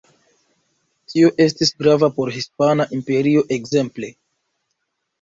Tio 1.13 1.29
estis 1.45 1.71
grava 1.83 2.11
por 2.17 2.33
Hispana 2.39 2.91
Imperio 3.01 3.47
ekzemple. 3.61 4.15